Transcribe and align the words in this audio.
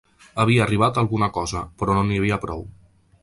Havia 0.43 0.63
arribat 0.65 0.97
alguna 1.01 1.29
cosa, 1.37 1.63
però 1.81 1.97
no 1.99 2.05
n’hi 2.09 2.19
havia 2.23 2.43
prou. 2.47 2.65